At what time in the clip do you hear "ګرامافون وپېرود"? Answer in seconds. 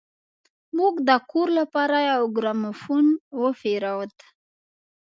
2.37-4.13